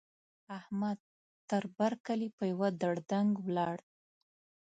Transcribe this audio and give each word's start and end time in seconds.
احمد؛ 0.57 0.97
تر 1.49 1.63
بر 1.77 1.93
کلي 2.05 2.29
په 2.37 2.43
يوه 2.51 2.69
دړدنګ 2.81 3.31
ولاړ. 3.45 3.77